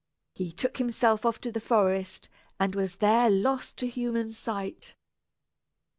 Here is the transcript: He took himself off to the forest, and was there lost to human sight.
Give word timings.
He 0.33 0.51
took 0.51 0.77
himself 0.79 1.27
off 1.27 1.39
to 1.41 1.51
the 1.51 1.61
forest, 1.61 2.27
and 2.59 2.73
was 2.73 2.95
there 2.95 3.29
lost 3.29 3.77
to 3.77 3.87
human 3.87 4.31
sight. 4.31 4.95